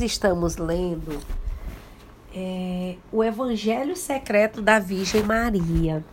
[0.00, 1.18] estamos lendo
[2.34, 6.04] é, o Evangelho Secreto da Virgem Maria.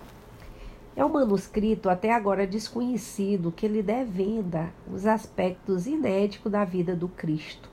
[0.96, 7.08] É um manuscrito até agora desconhecido que lhe devenda os aspectos inéditos da vida do
[7.10, 7.70] Cristo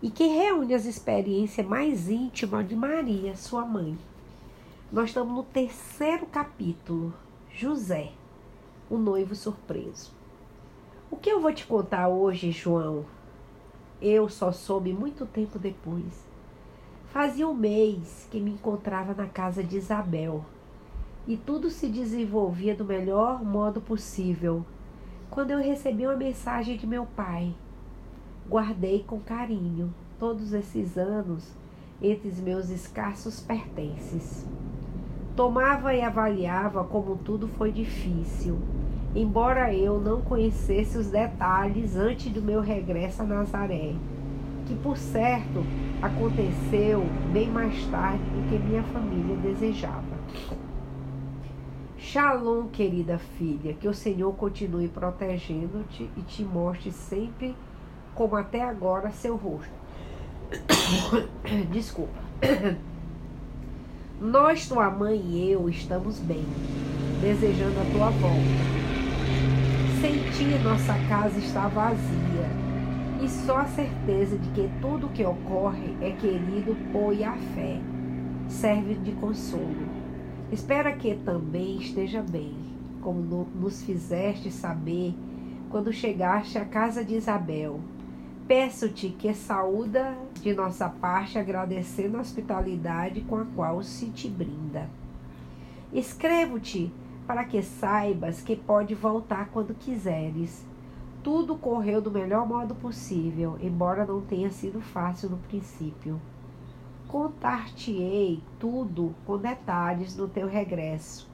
[0.00, 3.98] e que reúne as experiências mais íntimas de Maria, sua mãe.
[4.92, 7.12] Nós estamos no terceiro capítulo,
[7.52, 8.12] José,
[8.88, 10.12] o noivo surpreso.
[11.10, 13.04] O que eu vou te contar hoje, João?
[14.00, 16.24] Eu só soube muito tempo depois.
[17.12, 20.44] Fazia um mês que me encontrava na casa de Isabel
[21.26, 24.64] e tudo se desenvolvia do melhor modo possível.
[25.30, 27.54] Quando eu recebi uma mensagem de meu pai,
[28.48, 31.52] guardei com carinho todos esses anos
[32.00, 34.46] entre os meus escassos pertences.
[35.36, 38.58] Tomava e avaliava como tudo foi difícil,
[39.20, 43.94] embora eu não conhecesse os detalhes antes do meu regresso a Nazaré,
[44.64, 45.64] que por certo
[46.00, 50.18] aconteceu bem mais tarde do que minha família desejava.
[51.98, 57.56] Shalom, querida filha, que o Senhor continue protegendo-te e te mostre sempre
[58.14, 59.68] como até agora seu rosto.
[61.72, 62.18] Desculpa.
[64.20, 66.44] Nós, tua mãe e eu, estamos bem,
[67.20, 68.77] desejando a tua volta.
[70.00, 72.48] Senti nossa casa está vazia
[73.20, 77.80] e só a certeza de que tudo o que ocorre é querido por a fé
[78.48, 79.88] serve de consolo.
[80.52, 82.54] Espera que também esteja bem,
[83.00, 85.14] como nos fizeste saber
[85.68, 87.80] quando chegaste à casa de Isabel.
[88.46, 94.88] Peço-te que saúda de nossa parte, agradecendo a hospitalidade com a qual se te brinda.
[95.92, 96.92] Escrevo-te
[97.28, 100.66] para que saibas que pode voltar quando quiseres.
[101.22, 106.18] Tudo correu do melhor modo possível, embora não tenha sido fácil no princípio.
[107.06, 111.28] Contar-te-ei tudo com detalhes no teu regresso.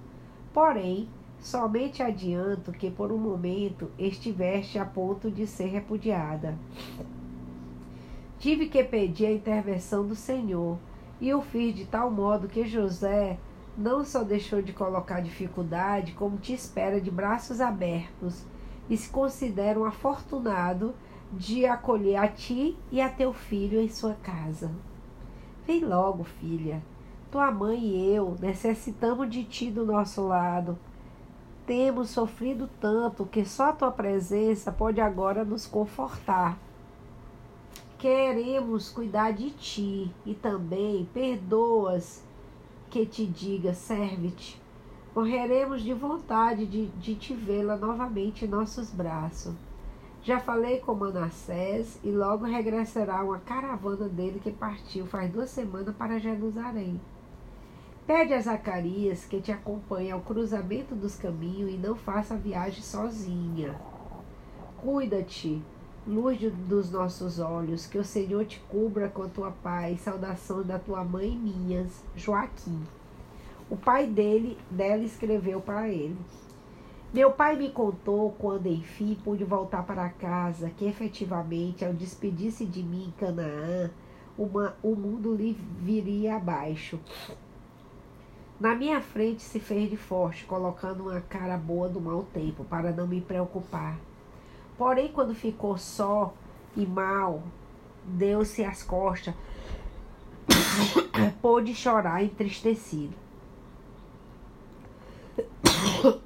[0.53, 6.59] Porém, somente adianto que por um momento estiveste a ponto de ser repudiada.
[8.41, 10.77] Tive que pedir a intervenção do Senhor,
[11.21, 13.39] e o fiz de tal modo que José
[13.77, 18.45] não só deixou de colocar dificuldade, como te espera de braços abertos,
[18.89, 20.95] e se considera um afortunado
[21.33, 24.71] de acolher a ti e a teu filho em sua casa.
[25.67, 26.83] Vem logo, filha.
[27.31, 30.79] Tua mãe e eu necessitamos de ti do nosso lado.
[31.67, 36.59] Temos sofrido tanto que só a tua presença pode agora nos confortar.
[37.99, 42.23] Queremos cuidar de ti e também perdoas
[42.95, 44.63] que te diga, serve-te.
[45.17, 49.53] Morreremos de vontade de, de te vê-la novamente em nossos braços.
[50.23, 55.93] Já falei com Manassés e logo regressará uma caravana dele que partiu faz duas semanas
[55.97, 57.01] para Jerusalém.
[58.07, 62.81] Pede a Zacarias que te acompanhe ao cruzamento dos caminhos e não faça a viagem
[62.81, 63.75] sozinha.
[64.77, 65.61] Cuida-te,
[66.07, 66.39] luz
[66.69, 70.01] dos nossos olhos, que o Senhor te cubra com a tua paz.
[70.01, 72.83] Saudação da tua mãe minhas, Joaquim.
[73.71, 76.17] O pai dele, dela escreveu para ele.
[77.13, 82.83] Meu pai me contou quando enfim pude voltar para casa que efetivamente, ao despedir-se de
[82.83, 83.91] mim em Canaã,
[84.37, 86.99] uma, o mundo lhe viria abaixo.
[88.59, 92.93] Na minha frente se fez de forte, colocando uma cara boa do mau tempo, para
[92.93, 93.99] não me preocupar.
[94.77, 96.35] Porém, quando ficou só
[96.77, 97.43] e mal,
[98.05, 99.35] deu-se as costas,
[101.41, 103.15] pôde chorar entristecido.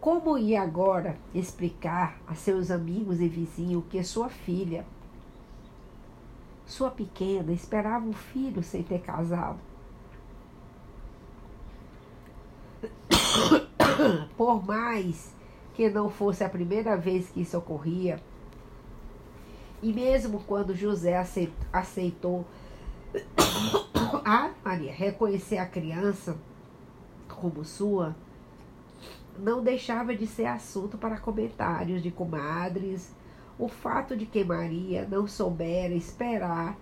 [0.00, 4.86] Como ia agora explicar a seus amigos e vizinhos que sua filha,
[6.66, 9.58] sua pequena, esperava um filho sem ter casado?
[14.36, 15.34] Por mais
[15.74, 18.20] que não fosse a primeira vez que isso ocorria,
[19.82, 21.16] e mesmo quando José
[21.72, 22.44] aceitou,
[24.24, 26.36] a Maria reconhecer a criança
[27.28, 28.16] como sua,
[29.38, 33.14] não deixava de ser assunto para comentários de comadres
[33.58, 36.76] o fato de que Maria não soubera esperar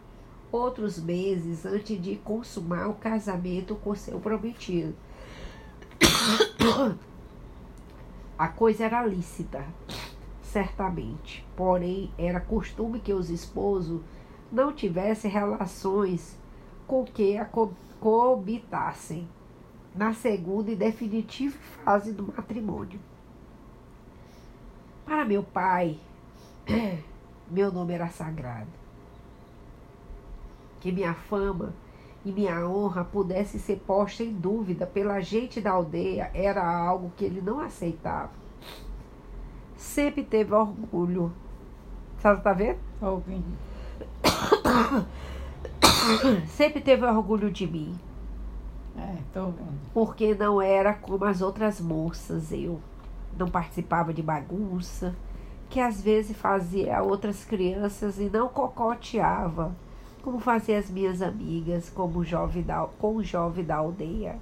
[0.53, 4.95] outros meses antes de consumar o casamento com seu prometido.
[8.39, 9.65] A coisa era lícita,
[10.47, 14.01] certamente, porém era costume que os esposos
[14.51, 16.39] não tivessem relações
[16.87, 17.49] com que a
[18.01, 19.29] coabitassem
[19.95, 23.01] na segunda e definitiva fase do matrimônio.
[25.05, 25.99] Para meu pai,
[27.51, 28.71] meu nome era sagrado.
[30.81, 31.73] que minha fama
[32.25, 37.25] e minha honra pudesse ser posta em dúvida pela gente da aldeia era algo que
[37.25, 38.46] ele não aceitava.
[39.77, 41.33] Sempre teve orgulho.
[42.19, 42.79] Sabe, tá vendo?
[43.01, 43.57] Ouvindo.
[46.49, 47.95] Sempre teve orgulho de mim.
[48.97, 49.79] É, tô vendo.
[49.93, 52.81] Porque não era como as outras moças, eu.
[53.39, 55.15] Não participava de bagunça,
[55.69, 59.75] que às vezes fazia outras crianças e não cocoteava,
[60.23, 64.39] como fazia as minhas amigas, como o jovem da, com o jovem da aldeia.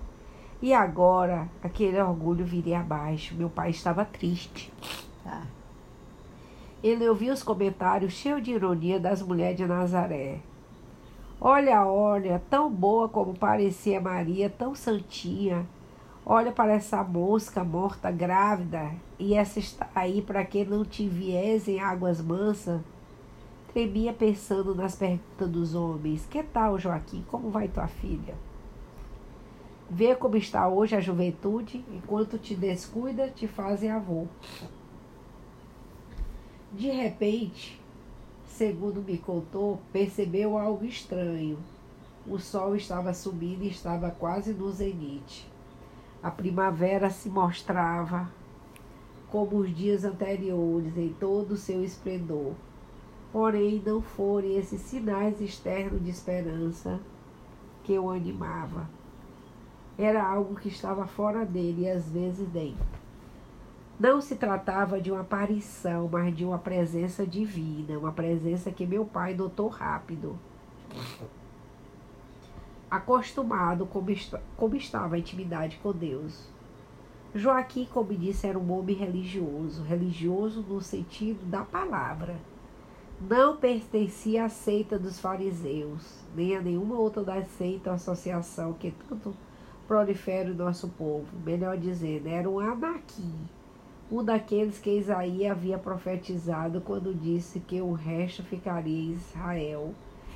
[0.63, 3.35] E agora aquele orgulho viria abaixo.
[3.35, 4.73] Meu pai estava triste.
[5.25, 5.43] Tá.
[6.83, 10.41] Ele ouviu os comentários cheios de ironia das mulheres de Nazaré.
[11.41, 15.67] Olha, olha, tão boa como parecia Maria, tão santinha.
[16.27, 21.05] Olha para essa mosca morta grávida, e essa está aí para que não te
[21.67, 22.81] em águas mansas.
[23.73, 26.27] Tremia pensando nas perguntas dos homens.
[26.27, 27.25] Que tal, Joaquim?
[27.29, 28.35] Como vai tua filha?
[29.91, 34.27] Vê como está hoje a juventude, enquanto te descuida, te fazem avô.
[36.77, 37.81] De repente,
[38.47, 41.57] segundo me contou, percebeu algo estranho.
[42.27, 45.49] O sol estava subindo e estava quase no zenite.
[46.21, 48.29] A primavera se mostrava
[49.31, 52.55] como os dias anteriores em todo o seu esplendor.
[53.31, 56.99] Porém, não foram esses sinais externos de esperança
[57.85, 58.91] que o animava.
[59.97, 63.04] Era algo que estava fora dele e às vezes dentro.
[63.99, 69.05] Não se tratava de uma aparição, mas de uma presença divina, uma presença que meu
[69.05, 70.37] pai notou rápido.
[72.91, 76.49] Acostumado como, est como estava a intimidade com Deus.
[77.37, 82.37] Joaquim, como disse, era um homem religioso, religioso no sentido da palavra.
[83.21, 88.91] Não pertencia à seita dos fariseus, nem a nenhuma outra das seitas ou associação que
[89.09, 89.37] tanto
[89.87, 91.29] prolifera o nosso povo.
[91.45, 93.49] Melhor dizendo, era um anaquim
[94.11, 99.95] um daqueles que Isaías havia profetizado quando disse que o resto ficaria em Israel,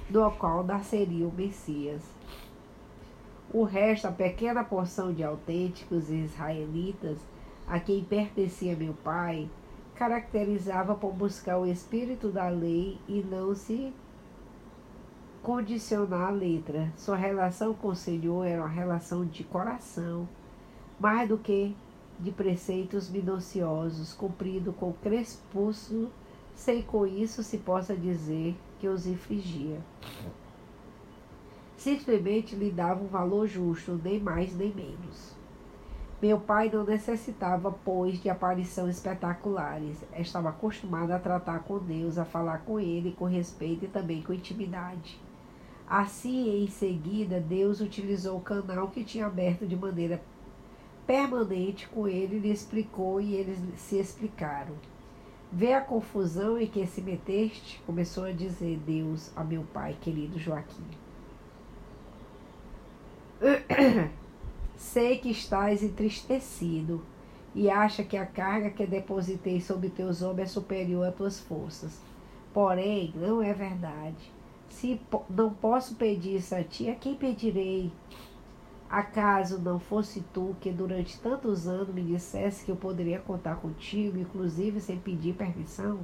[0.09, 2.03] do qual nasceria o Messias.
[3.53, 7.19] O resto, a pequena porção de autênticos israelitas
[7.67, 9.49] a quem pertencia meu pai,
[9.94, 13.93] caracterizava por buscar o espírito da lei e não se
[15.43, 16.91] condicionar à letra.
[16.97, 20.26] Sua relação com o Senhor era uma relação de coração,
[20.99, 21.76] mais do que
[22.19, 26.11] de preceitos minuciosos, cumprido com crespúsculo,
[26.55, 29.79] sem com isso se possa dizer que os infligia.
[31.76, 35.37] Simplesmente lhe dava um valor justo, nem mais nem menos.
[36.20, 40.05] Meu pai não necessitava, pois, de aparições espetaculares.
[40.17, 44.32] Estava acostumado a tratar com Deus, a falar com Ele com respeito e também com
[44.32, 45.21] intimidade.
[45.88, 50.21] Assim, em seguida, Deus utilizou o canal que tinha aberto de maneira
[51.09, 54.75] permanente com ele, lhe explicou e eles se explicaram.
[55.51, 57.81] Vê a confusão em que se meteste?
[57.87, 60.85] Começou a dizer Deus a meu pai querido Joaquim.
[64.77, 67.03] Sei que estás entristecido
[67.55, 72.03] e acha que a carga que depositei sobre teus ombros é superior às tuas forças.
[72.53, 74.31] Porém, não é verdade.
[74.69, 75.01] Se
[75.31, 77.91] não posso pedir isso a ti, a quem pedirei?
[78.90, 84.18] Acaso não fosse tu que durante tantos anos me dissesse que eu poderia contar contigo,
[84.18, 86.00] inclusive sem pedir permissão?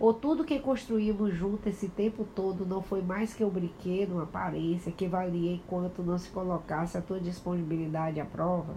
[0.00, 4.24] Ou tudo que construímos junto esse tempo todo não foi mais que um brinquedo, uma
[4.24, 8.74] aparência que valia enquanto não se colocasse a tua disponibilidade à prova?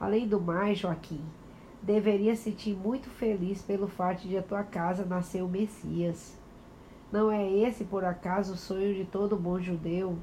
[0.00, 1.20] Além do mais, Joaquim,
[1.82, 6.36] deveria sentir muito feliz pelo fato de a tua casa nascer o Messias.
[7.12, 10.16] Não é esse, por acaso, o sonho de todo bom judeu?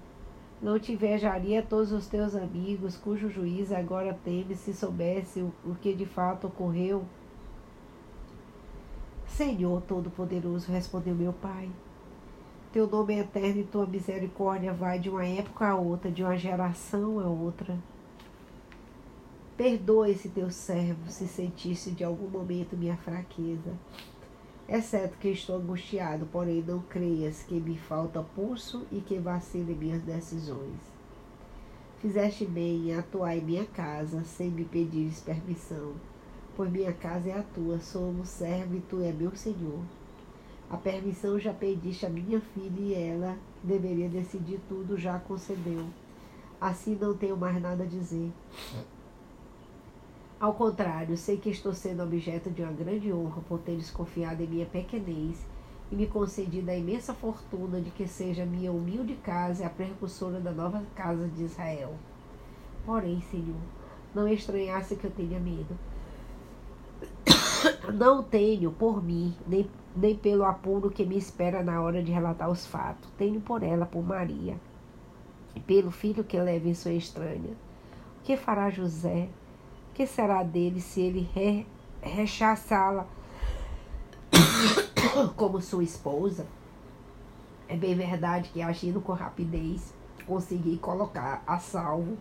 [0.61, 5.75] Não te invejaria todos os teus amigos, cujo juiz agora teme se soubesse o, o
[5.75, 7.03] que de fato ocorreu?
[9.27, 11.69] Senhor Todo-Poderoso, respondeu meu pai.
[12.71, 16.37] Teu nome é eterno e tua misericórdia vai de uma época a outra, de uma
[16.37, 17.77] geração a outra.
[19.57, 23.73] Perdoa esse teu servo se sentisse de algum momento minha fraqueza
[24.67, 30.01] exceto que estou angustiado, porém não creias que me falta pulso e que vacile minhas
[30.01, 30.79] decisões.
[31.99, 35.93] Fizeste bem em atuar em minha casa, sem me pedires permissão,
[36.55, 39.79] pois minha casa é a tua, somos servo e tu é meu senhor.
[40.69, 45.85] A permissão já pediste a minha filha e ela, que deveria decidir tudo, já concedeu.
[46.59, 48.31] Assim não tenho mais nada a dizer.
[50.45, 54.47] Ao contrário, sei que estou sendo objeto de uma grande honra por teres confiado em
[54.47, 55.43] minha pequenez
[55.91, 60.51] e me concedida a imensa fortuna de que seja minha humilde casa a precursora da
[60.51, 61.95] nova casa de Israel.
[62.85, 63.59] Porém, Senhor,
[64.13, 65.75] não estranhasse que eu tenha medo.
[67.95, 72.51] Não tenho por mim, nem, nem pelo apuro que me espera na hora de relatar
[72.51, 73.09] os fatos.
[73.17, 74.59] Tenho por ela, por Maria,
[75.55, 77.57] e pelo filho que leva em sua estranha.
[78.19, 79.27] O que fará José?
[79.95, 81.65] Que será dele se ele re,
[82.01, 83.07] rechaçá-la
[85.37, 86.45] como sua esposa?
[87.67, 89.93] É bem verdade que agindo com rapidez
[90.27, 92.17] consegui colocar a salvo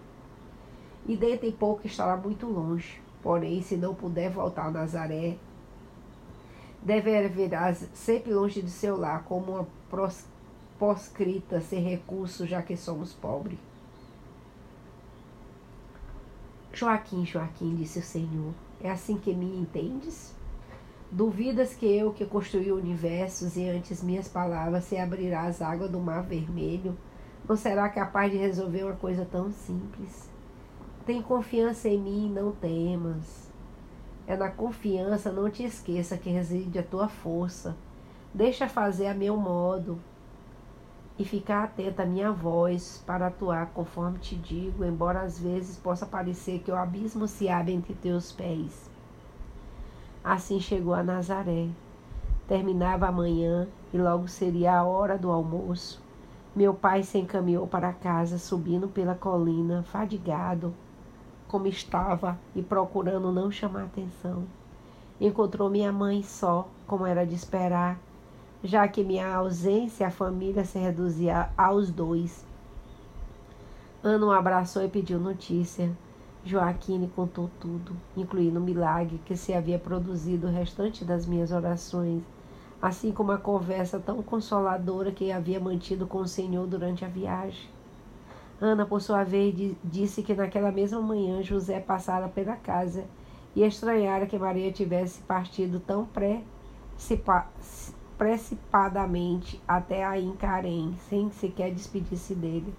[1.04, 3.02] e dentro em pouco estará muito longe.
[3.20, 5.36] Porém, se não puder voltar a Nazaré,
[6.80, 9.66] deverá sempre longe de seu lar, como uma
[10.78, 13.58] proscrita sem recurso, já que somos pobres.
[16.74, 18.52] Joaquim, Joaquim, disse o Senhor,
[18.82, 20.34] é assim que me entendes?
[21.08, 26.00] Duvidas que eu, que construí universos e antes minhas palavras, se abrirá as águas do
[26.00, 26.98] mar vermelho,
[27.48, 30.28] não será capaz de resolver uma coisa tão simples?
[31.06, 33.52] Tem confiança em mim, não temas.
[34.26, 37.76] É na confiança, não te esqueça que reside a tua força.
[38.32, 40.00] Deixa fazer a meu modo
[41.18, 46.04] e ficar atenta à minha voz para atuar conforme te digo, embora às vezes possa
[46.04, 48.90] parecer que o abismo se abre entre teus pés.
[50.24, 51.68] Assim chegou a Nazaré.
[52.48, 56.02] Terminava a manhã e logo seria a hora do almoço.
[56.54, 60.74] Meu pai se encaminhou para casa, subindo pela colina, fadigado,
[61.46, 64.44] como estava e procurando não chamar atenção.
[65.20, 67.98] Encontrou minha mãe só, como era de esperar,
[68.64, 72.46] já que minha ausência a família se reduzia aos dois.
[74.02, 75.92] Ana o abraçou e pediu notícia.
[76.46, 82.22] Joaquim contou tudo, incluindo o milagre que se havia produzido o restante das minhas orações,
[82.80, 87.68] assim como a conversa tão consoladora que havia mantido com o Senhor durante a viagem.
[88.60, 93.04] Ana, por sua vez, disse que naquela mesma manhã José passara pela casa
[93.54, 96.06] e estranhara que Maria tivesse partido tão
[98.16, 102.72] precipadamente até a Incarém, sem sequer despedir-se dele.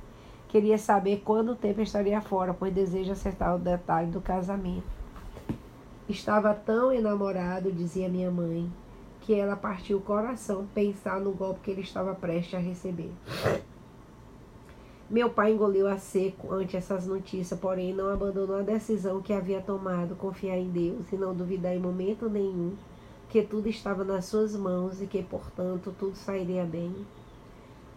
[0.48, 4.88] Queria saber quando o tempo estaria fora, pois deseja acertar o detalhe do casamento.
[6.08, 8.72] Estava tão enamorado, dizia minha mãe,
[9.22, 13.12] que ela partiu o coração pensar no golpe que ele estava prestes a receber.
[15.10, 19.62] Meu pai engoliu a seco ante essas notícias, porém não abandonou a decisão que havia
[19.62, 22.74] tomado, confiar em Deus e não duvidar em momento nenhum
[23.36, 27.06] que tudo estava nas suas mãos e que, portanto, tudo sairia bem.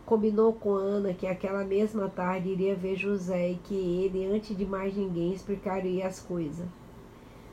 [0.05, 4.67] Combinou com Ana que aquela mesma tarde iria ver José e que ele, antes de
[4.67, 6.67] mais ninguém, explicaria as coisas.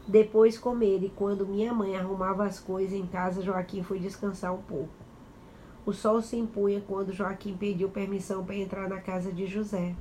[0.08, 4.63] Depois com ele, quando minha mãe arrumava as coisas em casa, Joaquim foi descansar um
[4.63, 4.89] pouco.
[5.86, 9.94] O sol se impunha quando Joaquim pediu permissão para entrar na casa de José.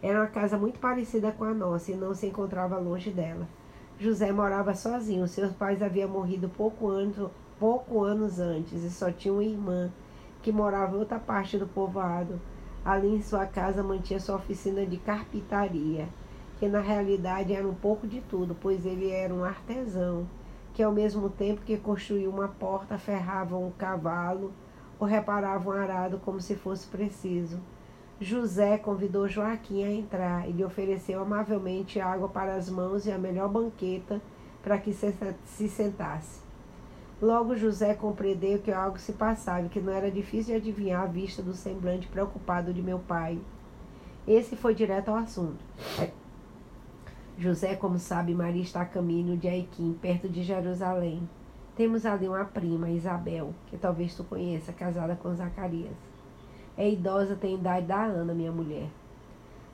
[0.00, 3.46] Era uma casa muito parecida com a nossa e não se encontrava longe dela.
[4.02, 5.28] José morava sozinho.
[5.28, 9.92] Seus pais haviam morrido pouco, ano, pouco anos antes e só tinha uma irmã
[10.42, 12.40] que morava em outra parte do povoado.
[12.84, 16.08] Ali em sua casa mantinha sua oficina de carpintaria,
[16.58, 20.26] que na realidade era um pouco de tudo, pois ele era um artesão
[20.74, 24.52] que ao mesmo tempo que construía uma porta, ferravam um cavalo
[24.98, 27.60] ou reparavam um arado como se fosse preciso.
[28.22, 33.18] José convidou Joaquim a entrar e lhe ofereceu amavelmente água para as mãos e a
[33.18, 34.22] melhor banqueta
[34.62, 36.40] para que se sentasse.
[37.20, 41.06] Logo José compreendeu que algo se passava e que não era difícil de adivinhar à
[41.06, 43.40] vista do semblante preocupado de meu pai.
[44.26, 45.64] Esse foi direto ao assunto.
[47.36, 51.28] José, como sabe, Maria está a caminho de Aiquim, perto de Jerusalém.
[51.74, 56.11] Temos ali uma prima, Isabel, que talvez tu conheça, casada com Zacarias.
[56.76, 58.88] É idosa, tem idade da Ana, minha mulher.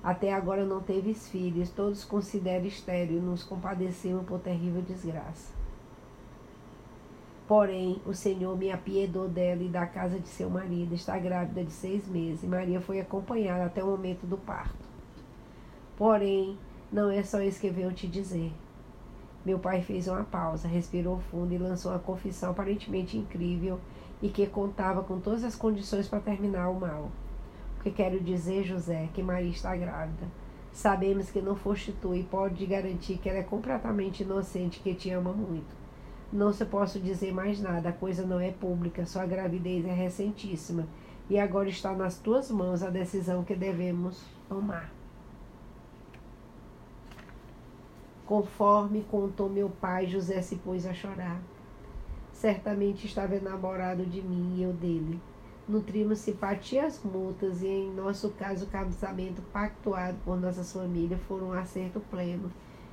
[0.03, 5.59] Até agora não teve filhos, todos consideram estéreo e nos compadecemos por terrível desgraça.
[7.49, 10.95] Porém, o Senhor me apiedou dela e da casa de seu marido.
[10.95, 12.43] Está grávida de seis meses.
[12.43, 14.87] E Maria foi acompanhada até o momento do parto.
[15.97, 16.59] Porém,
[16.93, 18.53] não é só isso que te dizer.
[19.47, 23.81] Meu pai fez uma pausa, respirou fundo e lançou uma confissão aparentemente incrível
[24.23, 27.11] e que contava com todas as condições para terminar o mal.
[27.79, 30.27] O que quero dizer, José, é que Maria está grávida.
[30.73, 35.11] Sabemos que não foste tu e pode garantir que ela é completamente inocente, que te
[35.11, 35.77] ama muito.
[36.33, 40.87] Não se posso dizer mais nada, a coisa não é pública, sua gravidez é recentíssima
[41.31, 44.91] e agora está nas tuas mãos a decisão que devemos tomar.
[48.27, 51.41] Conforme contou meu pai, José se pôs a chorar.
[52.41, 55.21] Certamente estava enamorado de mim e eu dele.
[55.69, 61.53] Nutrimos simpatias mútuas e, em nosso caso, o casamento pactuado por nossas famílias foram um
[61.53, 62.53] acerto pleno.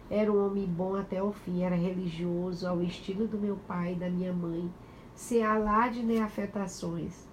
[0.10, 3.96] Era um homem bom até o fim, era religioso, ao estilo do meu pai e
[3.96, 4.68] da minha mãe,
[5.14, 7.28] sem alarde nem afetações,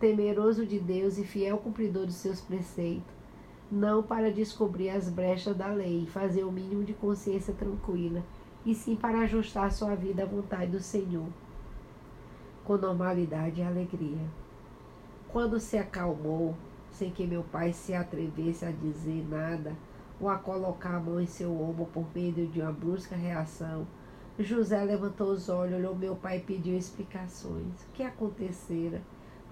[0.00, 3.14] temeroso de Deus e fiel cumpridor de seus preceitos,
[3.70, 8.20] não para descobrir as brechas da lei e fazer o mínimo de consciência tranquila,
[8.66, 11.28] e sim para ajustar sua vida à vontade do Senhor,
[12.64, 14.26] com normalidade e alegria.
[15.28, 16.54] Quando se acalmou,
[16.90, 19.74] sem que meu pai se atrevesse a dizer nada,
[20.20, 23.86] ou a colocar a mão em seu ombro por meio de uma brusca reação,
[24.38, 27.82] José levantou os olhos, olhou meu pai e pediu explicações.
[27.82, 29.00] O que acontecera?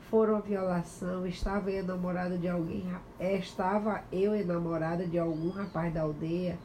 [0.08, 1.26] Foram a violação?
[1.26, 2.84] Estava eu enamorada de alguém?
[3.18, 6.58] Estava eu enamorada de algum rapaz da aldeia?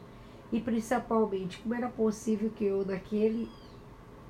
[0.50, 3.50] E principalmente, como era possível que eu, naquele,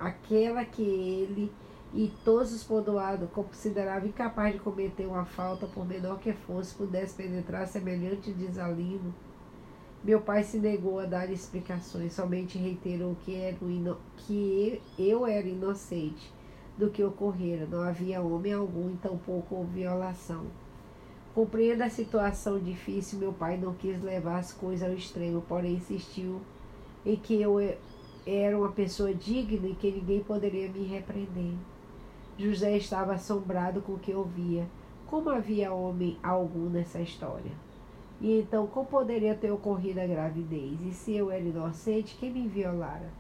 [0.01, 1.53] aquela que ele
[1.97, 7.15] e todos os podoados consideravam incapaz de cometer uma falta, por menor que fosse, pudesse
[7.15, 9.15] penetrar semelhante desalinho?
[10.05, 13.57] Meu pai se negou a dar explicações, somente reiterou que, era
[14.19, 16.31] que eu era inocente
[16.77, 17.67] do que ocorrera.
[17.67, 20.45] Não havia homem algum tampouco violação.
[21.35, 26.43] Compreendo a situação difícil, meu pai não quis levar as coisas ao extremo, porém insistiu
[27.07, 27.59] em que eu
[28.27, 31.55] era uma pessoa digna e que ninguém poderia me repreender.
[32.39, 34.67] José estava assombrado com o que ouvia.
[35.07, 37.53] Como havia homem algum nessa história?
[38.21, 40.81] E então, como poderia ter ocorrido a gravidez?
[40.83, 43.11] E se eu era inocente, quem me violara?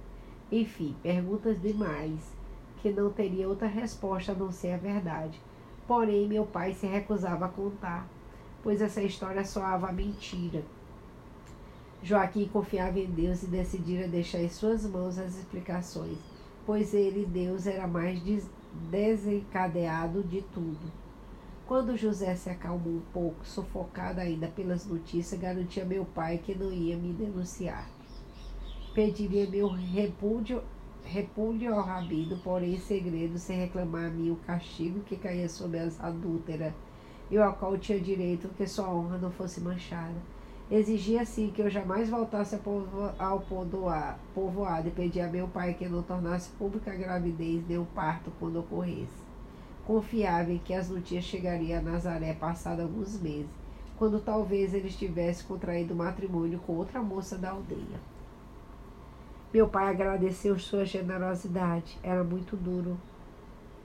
[0.53, 2.21] Enfim, perguntas demais,
[2.83, 5.41] que não teria outra resposta a não ser a verdade.
[5.87, 8.07] Porém, meu pai se recusava a contar,
[8.63, 10.63] pois essa história soava mentira.
[12.03, 16.19] Joaquim confiava em Deus e decidira deixar em suas mãos as explicações,
[16.67, 18.23] pois ele, Deus, era mais
[18.91, 20.93] desencadeado de tudo.
[21.67, 26.73] Quando José se acalmou um pouco, sufocado ainda pelas notícias, garantia meu pai que não
[26.73, 27.91] ia me denunciar.
[28.95, 30.63] Pediria meu repúdio,
[31.03, 35.81] repúdio ao rabido, porém em segredo, sem reclamar a mim o castigo que caía sobre
[35.81, 36.73] as adúlteras,
[37.31, 40.36] e ao qual tinha direito que sua honra não fosse manchada.
[40.69, 42.59] Exigia assim que eu jamais voltasse
[43.19, 43.41] ao
[44.35, 48.33] povoado e pedia a meu pai que não tornasse pública a gravidez nem o parto
[48.41, 49.25] quando ocorresse.
[49.87, 53.47] Confiava em que as notícias chegariam a Nazaré passado alguns meses,
[53.97, 58.01] quando talvez ele estivesse contraído matrimônio com outra moça da aldeia.
[59.55, 61.97] Meu pai agradeceu sua generosidade.
[62.03, 62.99] Era muito duro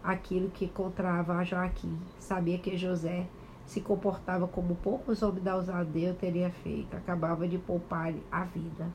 [0.04, 1.96] aquilo que encontrava a Joaquim.
[2.18, 3.28] Sabia que José
[3.66, 6.96] se comportava como poucos homens da aldeia teria feito.
[6.96, 8.88] Acabava de poupar-lhe a vida.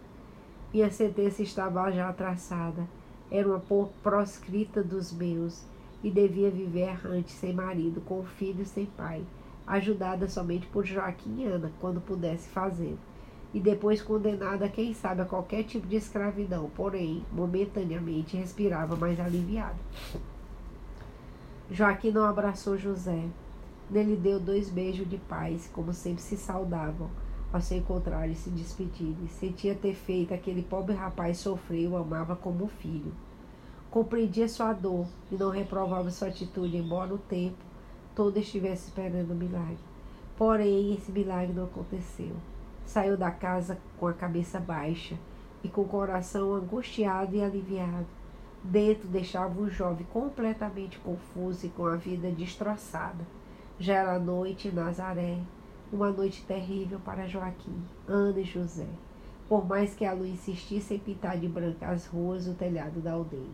[0.73, 2.87] Minha sentença estava já traçada.
[3.31, 3.63] Era uma
[4.03, 5.65] proscrita dos meus
[6.03, 9.25] e devia viver errante, sem marido, com filho sem pai,
[9.67, 12.99] ajudada somente por Joaquim e Ana, quando pudesse fazê-lo,
[13.53, 19.79] e depois condenada, quem sabe, a qualquer tipo de escravidão, porém, momentaneamente respirava mais aliviado.
[21.71, 23.25] Joaquim não abraçou José,
[23.91, 27.09] nem lhe deu dois beijos de paz, como sempre se saudavam
[27.53, 29.15] ao se encontrar e se despedir.
[29.29, 33.13] Sentia ter feito aquele pobre rapaz sofrer o amava como filho.
[33.91, 37.57] Compreendia sua dor e não reprovava sua atitude, embora o tempo
[38.15, 39.79] todo estivesse esperando o milagre.
[40.37, 42.35] Porém, esse milagre não aconteceu.
[42.85, 45.17] Saiu da casa com a cabeça baixa
[45.63, 48.07] e com o coração angustiado e aliviado.
[48.63, 53.25] Dentro deixava um jovem completamente confuso e com a vida destroçada.
[53.79, 55.39] Já era noite em Nazaré,
[55.93, 57.77] uma noite terrível para Joaquim,
[58.09, 58.87] Ana e José,
[59.47, 63.01] por mais que a luz insistisse em pintar de branco as ruas e o telhado
[63.01, 63.45] da aldeia.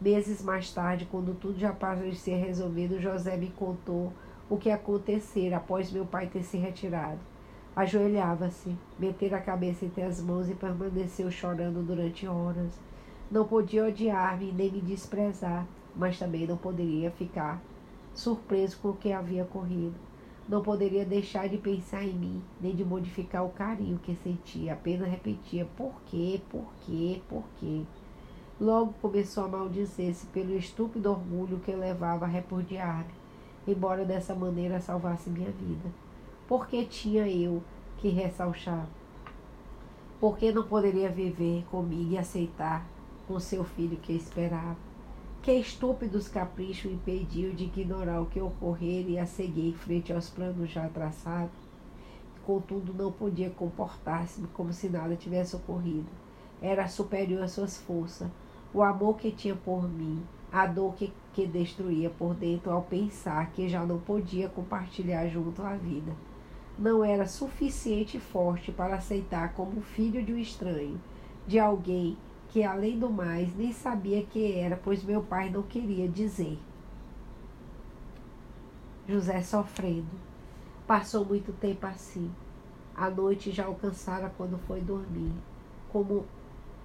[0.00, 4.12] Meses mais tarde, quando tudo já parecia resolvido, José me contou
[4.48, 7.20] o que acontecera após meu pai ter se retirado.
[7.76, 12.76] Ajoelhava-se, metera a cabeça entre as mãos e permaneceu chorando durante horas.
[13.30, 17.62] Não podia odiar-me nem me desprezar, mas também não poderia ficar
[18.14, 19.94] surpreso com o que havia ocorrido.
[20.48, 24.72] Não poderia deixar de pensar em mim, nem de modificar o carinho que sentia.
[24.72, 27.82] Apenas repetia: por quê, por quê, por quê.
[28.60, 33.12] Logo começou a maldizer-se pelo estúpido orgulho que levava a repudiar-me,
[33.66, 35.88] embora dessa maneira salvasse minha vida.
[36.48, 37.62] Por que tinha eu
[37.98, 38.86] que ressalchar?
[40.18, 42.86] Por que não poderia viver comigo e aceitar
[43.26, 44.89] com seu filho que esperava?
[45.42, 50.70] Que estúpidos caprichos impediu de ignorar o que ocorrera e a seguir frente aos planos
[50.70, 51.56] já traçados?
[52.44, 56.08] Contudo, não podia comportar-se como se nada tivesse ocorrido.
[56.60, 58.28] Era superior às suas forças
[58.74, 60.22] o amor que tinha por mim
[60.52, 65.62] a dor que, que destruía por dentro ao pensar que já não podia compartilhar junto
[65.62, 66.12] a vida.
[66.78, 71.00] Não era suficiente forte para aceitar como filho de um estranho,
[71.46, 72.18] de alguém
[72.50, 76.58] que, além do mais, nem sabia que era, pois meu pai não queria dizer.
[79.08, 80.30] José sofrendo.
[80.86, 82.30] Passou muito tempo assim.
[82.94, 85.32] A noite já alcançara quando foi dormir,
[85.90, 86.26] como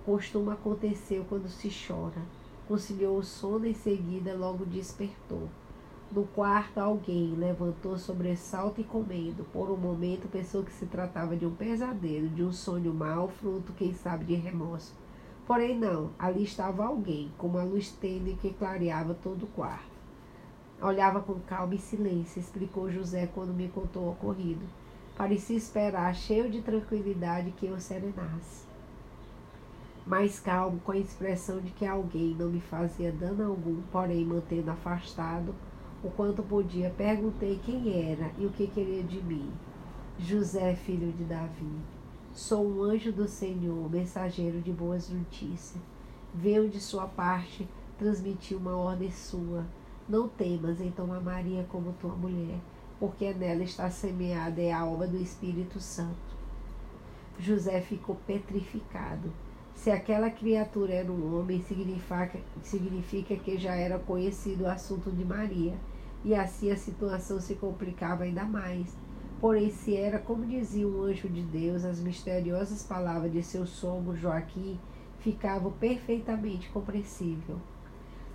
[0.05, 2.21] costuma acontecer quando se chora
[2.67, 5.47] conciliou o sono em seguida, logo despertou.
[6.11, 9.43] No quarto, alguém levantou sobressalto e comendo.
[9.51, 13.73] Por um momento, pensou que se tratava de um pesadelo, de um sonho mau, fruto,
[13.73, 14.93] quem sabe, de remorso.
[15.45, 19.95] Porém, não, ali estava alguém, com uma luz tênue que clareava todo o quarto.
[20.81, 24.65] Olhava com calma e silêncio, explicou José quando me contou o ocorrido.
[25.15, 28.65] Parecia esperar, cheio de tranquilidade, que eu serenasse
[30.05, 34.69] mais calmo, com a expressão de que alguém não me fazia dano algum, porém mantendo
[34.69, 35.55] afastado
[36.03, 39.49] o quanto podia, perguntei quem era e o que queria de mim.
[40.19, 41.71] José, filho de Davi,
[42.35, 45.81] sou um anjo do Senhor, mensageiro de boas notícias.
[46.33, 47.65] Veio de sua parte
[47.97, 49.65] transmitir uma ordem sua.
[50.07, 52.59] Não temas em tomar Maria como tua mulher,
[52.99, 56.35] porque nela está semeada é a obra do Espírito Santo.
[57.39, 59.31] José ficou petrificado
[59.73, 65.23] se aquela criatura era um homem, significa, significa que já era conhecido o assunto de
[65.23, 65.77] Maria,
[66.23, 68.95] e assim a situação se complicava ainda mais.
[69.45, 74.17] Porém, se era, como dizia um anjo de Deus, as misteriosas palavras de seu sogro
[74.17, 74.79] Joaquim
[75.19, 77.57] ficavam perfeitamente compreensível.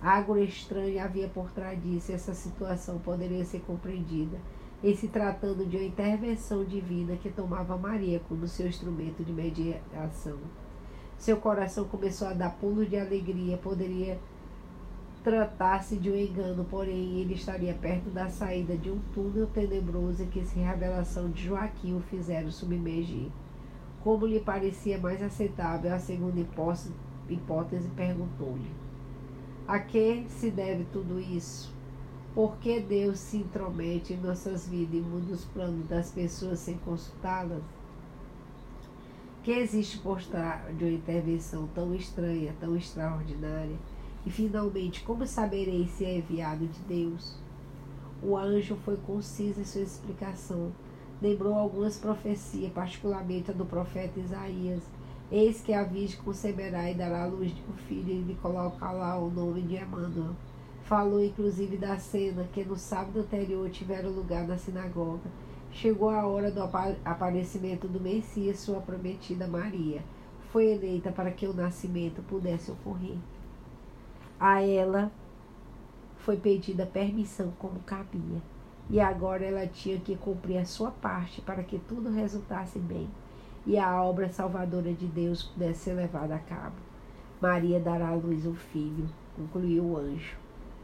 [0.01, 4.39] Algo estranho havia por trás disso, essa situação poderia ser compreendida
[4.81, 10.37] em se tratando de uma intervenção divina que tomava Maria como seu instrumento de mediação.
[11.17, 13.57] Seu coração começou a dar pulos de alegria.
[13.57, 14.17] Poderia
[15.23, 20.27] tratar-se de um engano, porém ele estaria perto da saída de um túnel tenebroso em
[20.27, 23.29] que se revelação de Joaquim o fizeram submergir.
[24.03, 26.91] Como lhe parecia mais aceitável a segunda hipótese,
[27.29, 28.71] hipótese perguntou-lhe:
[29.67, 31.71] A que se deve tudo isso?
[32.33, 36.77] Por que Deus se intromete em nossas vidas e muda os planos das pessoas sem
[36.77, 37.61] consultá-las?
[39.43, 43.75] que existe por trás de uma intervenção tão estranha, tão extraordinária?
[44.25, 47.35] E finalmente, como saberei se é enviado de Deus?
[48.21, 50.71] O anjo foi conciso em sua explicação.
[51.21, 54.83] Lembrou algumas profecias, particularmente a do profeta Isaías.
[55.31, 59.17] Eis que a Virgem conceberá e dará a luz de um filho e lhe colocará
[59.17, 60.35] o nome de Emmanuel.
[60.83, 65.29] Falou inclusive da cena que no sábado anterior tivera lugar na sinagoga
[65.73, 70.03] Chegou a hora do aparecimento do Messias, sua prometida Maria.
[70.51, 73.15] Foi eleita para que o nascimento pudesse ocorrer.
[74.41, 75.11] A ela
[76.17, 78.41] foi pedida permissão como cabia.
[78.89, 83.07] E agora ela tinha que cumprir a sua parte para que tudo resultasse bem
[83.67, 86.77] e a obra salvadora de Deus pudesse ser levada a cabo.
[87.39, 90.35] Maria dará à luz um filho, concluiu o anjo,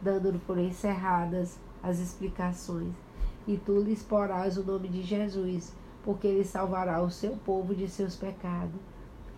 [0.03, 2.93] dando por encerradas as explicações
[3.47, 7.87] e tu lhes porás o nome de Jesus, porque ele salvará o seu povo de
[7.87, 8.79] seus pecados.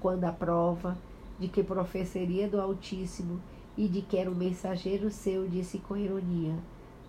[0.02, 0.98] Quando a prova
[1.40, 3.40] de que professaria do Altíssimo
[3.80, 6.54] e de que era um mensageiro seu, disse com ironia: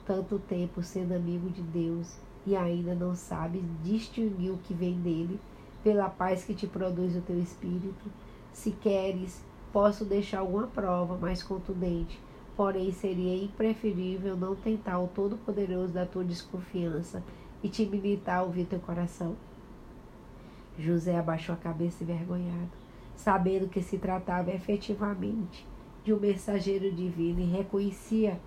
[0.06, 5.38] Tanto tempo sendo amigo de Deus e ainda não sabes distinguir o que vem dele,
[5.84, 8.10] pela paz que te produz o teu espírito.
[8.52, 12.18] Se queres, posso deixar alguma prova mais contundente
[12.60, 17.22] Porém, seria impreferível não tentar o Todo-Poderoso da tua desconfiança
[17.62, 19.34] e te militar a ouvir teu coração.
[20.78, 22.68] José abaixou a cabeça envergonhado,
[23.16, 25.66] sabendo que se tratava efetivamente
[26.04, 28.40] de um mensageiro divino e reconhecia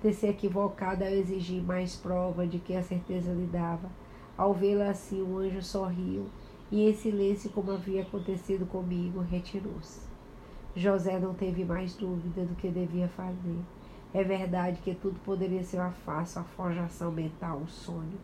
[0.00, 3.90] ter se equivocado ao exigir mais prova de que a certeza lhe dava.
[4.36, 6.26] Ao vê-la assim, o anjo sorriu
[6.70, 10.00] e, em silêncio, como havia acontecido comigo, retirou-se.
[10.76, 13.58] José não teve mais dúvida do que devia fazer.
[14.12, 18.18] É verdade que tudo poderia ser uma farsa, uma forjação mental, um sonho.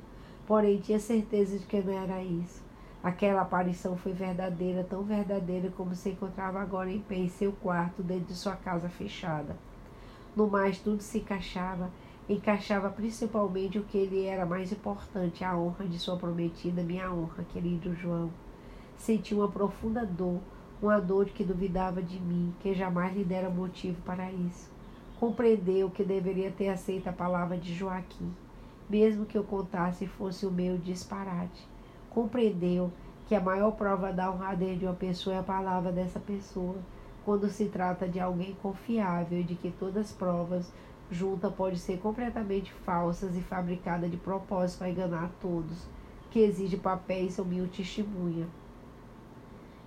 [0.47, 2.70] Porém, tinha certeza de que não era isso.
[3.03, 8.03] Aquela aparição foi verdadeira, tão verdadeira como se encontrava agora em pé em seu quarto,
[8.03, 9.57] dentro de sua casa fechada.
[10.37, 11.91] No mais, tudo se encaixava,
[12.29, 17.45] encaixava principalmente o que lhe era mais importante, a honra de sua prometida, minha honra,
[17.53, 18.31] querido João.
[18.97, 20.41] Senti uma profunda dor
[20.83, 24.71] uma dor que duvidava de mim, que jamais lhe dera motivo para isso.
[25.19, 28.33] Compreendeu que deveria ter aceito a palavra de Joaquim,
[28.89, 31.69] mesmo que eu contasse fosse o meu disparate.
[32.11, 32.93] Compreendeu
[33.27, 36.77] que a maior prova da honradez de uma pessoa é a palavra dessa pessoa,
[37.25, 40.73] quando se trata de alguém confiável e de que todas as provas
[41.11, 45.87] junta pode ser completamente falsas e fabricada de propósito para enganar todos,
[46.31, 48.47] que exige papéis ou mil testemunha.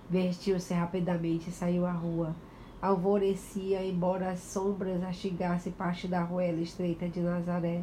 [0.08, 2.34] Vestiu-se rapidamente e saiu à rua.
[2.80, 7.82] Alvorecia, embora as sombras astigassem parte da ruela estreita de Nazaré.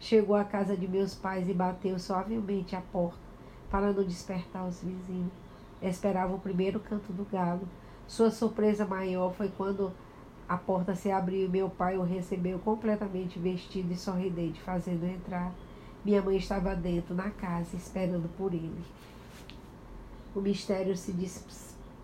[0.00, 3.29] Chegou à casa de meus pais e bateu suavemente a porta,
[3.70, 5.32] para não despertar os vizinhos.
[5.80, 7.66] Esperava o primeiro canto do galo.
[8.06, 9.92] Sua surpresa maior foi quando
[10.48, 15.54] a porta se abriu e meu pai o recebeu completamente vestido e sorridente, fazendo entrar.
[16.04, 18.82] Minha mãe estava dentro, na casa, esperando por ele.
[20.34, 21.14] O mistério se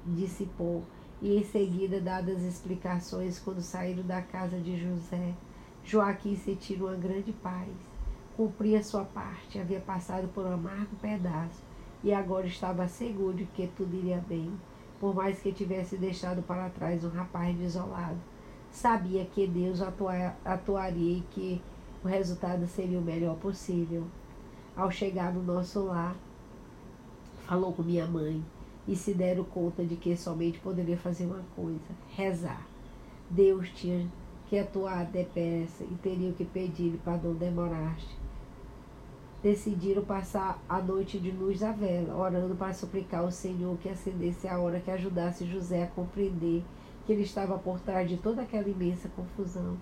[0.04, 0.84] dissipou
[1.20, 5.34] e, em seguida, dadas explicações, quando saíram da casa de José,
[5.84, 7.68] Joaquim sentiu uma grande paz.
[8.36, 11.62] Cumpria sua parte, havia passado por um amargo pedaço
[12.04, 14.52] e agora estava seguro de que tudo iria bem,
[15.00, 18.18] por mais que tivesse deixado para trás um rapaz desolado
[18.76, 19.80] sabia que Deus
[20.44, 21.62] atuaria e que
[22.04, 24.04] o resultado seria o melhor possível.
[24.76, 26.14] Ao chegar no nosso lar,
[27.46, 28.44] falou com minha mãe
[28.86, 32.66] e se deram conta de que somente poderia fazer uma coisa: rezar.
[33.30, 34.06] Deus tinha
[34.48, 38.14] que atuar depressa e teriam que pedir para não demorar-se.
[39.42, 44.48] Decidiram passar a noite de luz à vela, orando para suplicar ao Senhor que acendesse
[44.48, 46.64] a hora que ajudasse José a compreender
[47.04, 49.76] que ele estava por trás de toda aquela imensa confusão.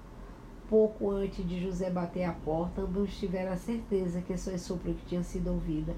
[0.69, 5.23] Pouco antes de José bater a porta, ambos tiveram a certeza que sua súplica tinha
[5.23, 5.95] sido ouvida.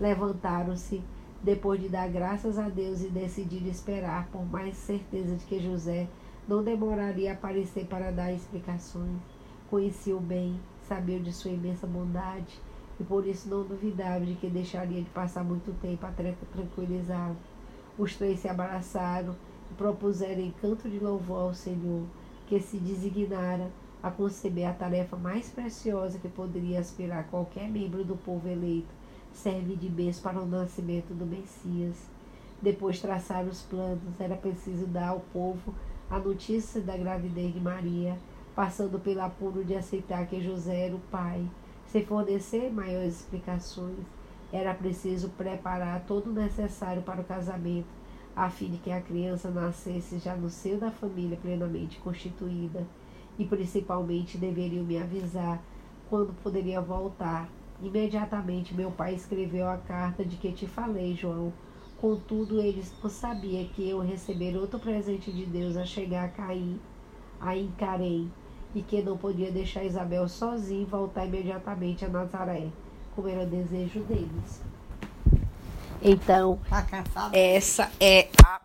[0.00, 1.02] Levantaram-se,
[1.42, 6.06] depois de dar graças a Deus e decidiram esperar, por mais certeza de que José
[6.48, 9.20] não demoraria a aparecer para dar explicações.
[9.68, 12.60] Conhecia-o bem, sabia de sua imensa bondade
[12.98, 17.36] e por isso não duvidava de que deixaria de passar muito tempo a tranquilizá-lo.
[17.98, 19.36] Os três se abraçaram
[19.76, 22.04] propuseram em canto de louvor ao Senhor,
[22.46, 23.70] que se designara
[24.02, 28.92] a conceber a tarefa mais preciosa que poderia aspirar qualquer membro do povo eleito,
[29.32, 31.96] serve de berço para o nascimento do Messias.
[32.60, 35.74] Depois traçar os planos, era preciso dar ao povo
[36.10, 38.18] a notícia da gravidez de Maria,
[38.54, 41.48] passando pelo apuro de aceitar que José era o pai.
[41.86, 43.98] Sem fornecer maiores explicações,
[44.52, 48.00] era preciso preparar todo o necessário para o casamento
[48.34, 52.86] a fim de que a criança nascesse já no seio da família plenamente constituída,
[53.38, 55.62] e principalmente deveriam me avisar
[56.08, 57.48] quando poderia voltar.
[57.82, 61.52] Imediatamente meu pai escreveu a carta de que te falei, João.
[62.00, 66.80] Contudo, ele não sabia que eu receber outro presente de Deus a chegar a cair,
[67.38, 68.26] a encarei,
[68.74, 72.68] e que não podia deixar Isabel sozinha e voltar imediatamente a Nazaré,
[73.14, 74.62] como era o desejo deles.
[76.02, 76.86] Então, Tá
[77.32, 78.60] essa é a